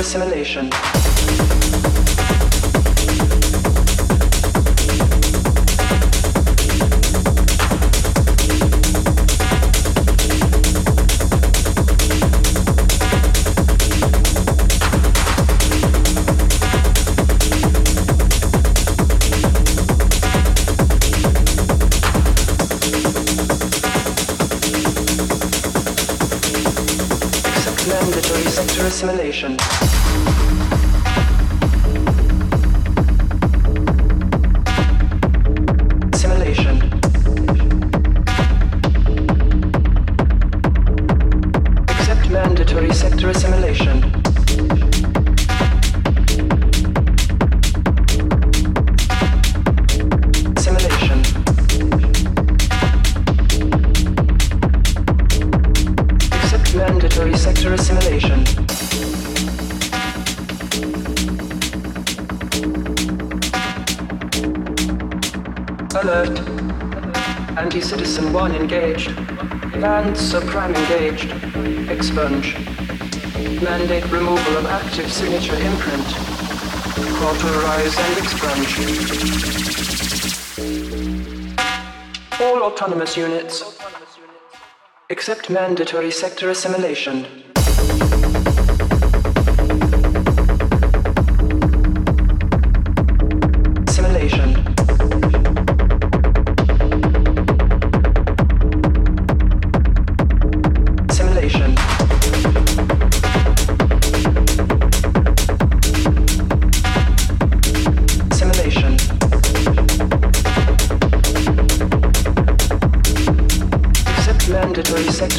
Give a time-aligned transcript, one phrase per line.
[0.00, 0.95] assimilation.
[82.40, 83.76] All autonomous units.
[85.08, 87.35] except mandatory sector assimilation.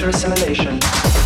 [0.09, 1.16] Assimilation.